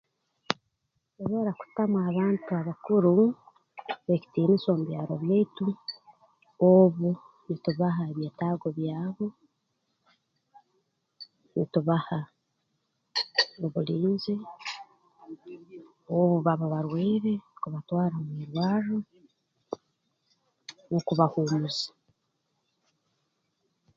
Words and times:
Ntusobora 1.11 1.51
kutamu 1.59 1.97
abantu 2.09 2.49
abakuru 2.61 3.13
ekitiinisa 4.13 4.67
omu 4.71 4.83
byaro 4.89 5.13
byaitu 5.23 5.67
obu 6.71 7.09
nitubaha 7.47 8.01
ebyetaago 8.11 8.67
byabo 8.77 9.25
nitubaha 11.55 12.19
obulinzi 13.65 14.35
obu 16.17 16.35
baba 16.45 16.65
barwaire 16.73 17.33
kubatwara 17.61 18.15
mu 18.25 18.31
irwarro 18.43 18.97
n'okubahuumuza 20.89 21.87